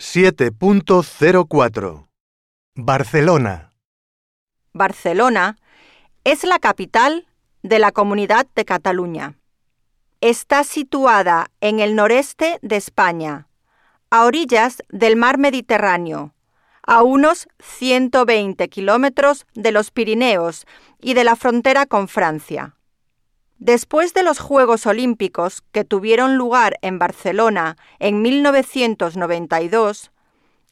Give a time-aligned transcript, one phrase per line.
[0.00, 2.08] 7.04
[2.74, 3.72] Barcelona.
[4.72, 5.58] Barcelona
[6.24, 7.28] es la capital
[7.62, 9.36] de la Comunidad de Cataluña.
[10.22, 13.48] Está situada en el noreste de España,
[14.08, 16.32] a orillas del mar Mediterráneo,
[16.82, 20.64] a unos 120 kilómetros de los Pirineos
[20.98, 22.74] y de la frontera con Francia.
[23.60, 30.10] Después de los Juegos Olímpicos que tuvieron lugar en Barcelona en 1992,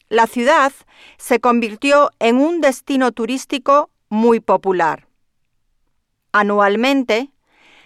[0.09, 0.73] la ciudad
[1.19, 5.07] se convirtió en un destino turístico muy popular.
[6.31, 7.29] Anualmente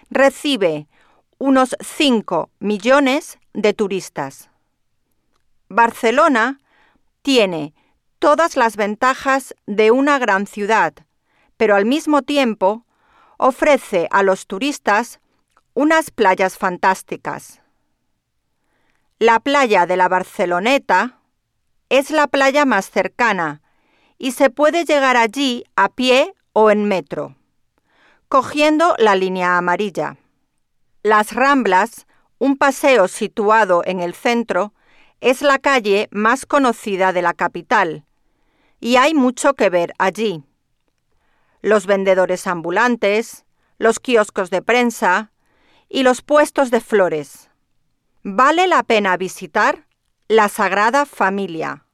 [0.08, 0.88] recibe
[1.36, 4.48] unos 5 millones de turistas.
[5.68, 6.60] Barcelona
[7.20, 7.74] tiene
[8.18, 10.94] todas las ventajas de una gran ciudad,
[11.58, 12.83] pero al mismo tiempo
[13.38, 15.20] ofrece a los turistas
[15.74, 17.60] unas playas fantásticas.
[19.18, 21.20] La playa de la Barceloneta
[21.88, 23.62] es la playa más cercana
[24.18, 27.36] y se puede llegar allí a pie o en metro,
[28.28, 30.16] cogiendo la línea amarilla.
[31.02, 32.06] Las Ramblas,
[32.38, 34.72] un paseo situado en el centro,
[35.20, 38.04] es la calle más conocida de la capital
[38.80, 40.44] y hay mucho que ver allí
[41.64, 43.44] los vendedores ambulantes,
[43.78, 45.32] los kioscos de prensa
[45.88, 47.48] y los puestos de flores.
[48.22, 49.86] Vale la pena visitar
[50.28, 51.86] la Sagrada Familia,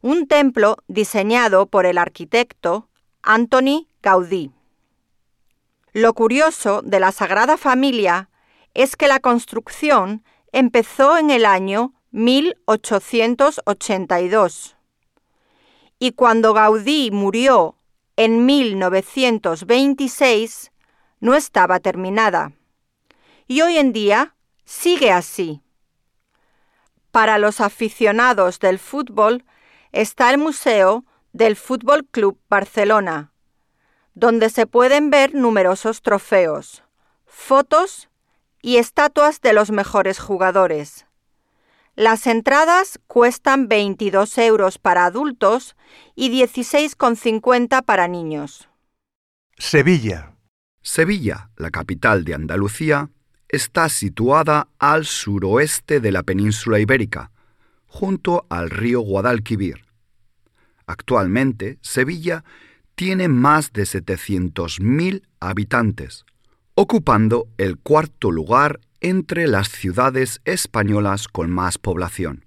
[0.00, 2.88] un templo diseñado por el arquitecto
[3.22, 4.50] Antoni Gaudí.
[5.92, 8.30] Lo curioso de la Sagrada Familia
[8.74, 14.76] es que la construcción empezó en el año 1882
[16.00, 17.77] y cuando Gaudí murió
[18.18, 20.72] en 1926
[21.20, 22.50] no estaba terminada.
[23.46, 25.62] Y hoy en día sigue así.
[27.12, 29.44] Para los aficionados del fútbol
[29.92, 33.32] está el Museo del Fútbol Club Barcelona,
[34.14, 36.82] donde se pueden ver numerosos trofeos,
[37.24, 38.08] fotos
[38.60, 41.06] y estatuas de los mejores jugadores.
[41.98, 45.74] Las entradas cuestan 22 euros para adultos
[46.14, 48.68] y 16,50 para niños.
[49.56, 50.36] Sevilla.
[50.80, 53.10] Sevilla, la capital de Andalucía,
[53.48, 57.32] está situada al suroeste de la península ibérica,
[57.88, 59.84] junto al río Guadalquivir.
[60.86, 62.44] Actualmente, Sevilla
[62.94, 66.24] tiene más de 700.000 habitantes,
[66.76, 72.44] ocupando el cuarto lugar entre las ciudades españolas con más población.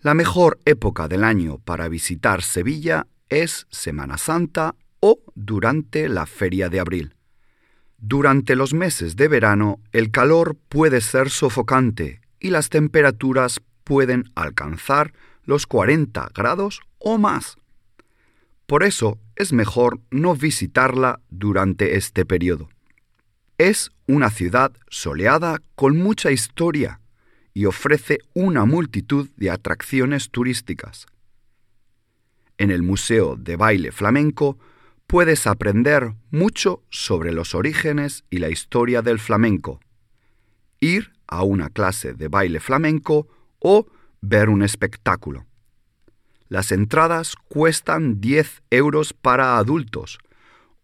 [0.00, 6.68] La mejor época del año para visitar Sevilla es Semana Santa o durante la feria
[6.68, 7.14] de abril.
[7.98, 15.12] Durante los meses de verano el calor puede ser sofocante y las temperaturas pueden alcanzar
[15.44, 17.56] los 40 grados o más.
[18.66, 22.68] Por eso es mejor no visitarla durante este periodo.
[23.58, 27.00] Es una ciudad soleada con mucha historia
[27.52, 31.06] y ofrece una multitud de atracciones turísticas.
[32.56, 34.60] En el Museo de Baile Flamenco
[35.08, 39.80] puedes aprender mucho sobre los orígenes y la historia del flamenco,
[40.78, 43.26] ir a una clase de baile flamenco
[43.58, 43.88] o
[44.20, 45.46] ver un espectáculo.
[46.48, 50.18] Las entradas cuestan 10 euros para adultos,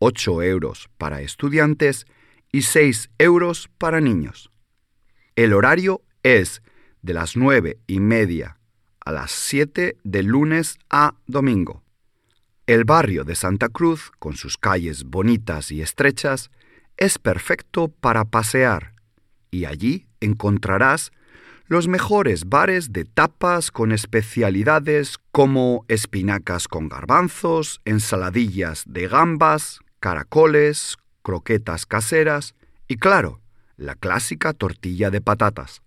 [0.01, 2.07] 8 euros para estudiantes
[2.55, 4.49] y 6 euros para niños.
[5.35, 6.63] El horario es
[7.03, 8.61] de las nueve y media
[9.05, 11.83] a las 7 de lunes a domingo.
[12.69, 16.53] El barrio de Santa Cruz, con sus calles bonitas y estrechas,
[16.97, 18.95] es perfecto para pasear
[19.51, 21.11] y allí encontrarás
[21.67, 30.99] los mejores bares de tapas con especialidades como espinacas con garbanzos, ensaladillas de gambas, caracoles,
[31.25, 32.55] croquetas caseras
[32.87, 33.41] y, claro,
[33.77, 35.83] la clásica tortilla de patatas.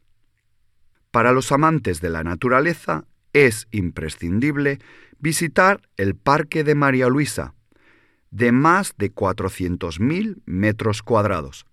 [1.11, 4.79] Para los amantes de la naturaleza es imprescindible
[5.19, 7.53] visitar el Parque de María Luisa,
[8.31, 11.65] de más de 400.000 metros cuadrados.